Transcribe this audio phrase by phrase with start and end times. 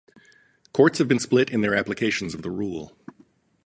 [0.73, 2.97] Courts have been split in their applications of the rule.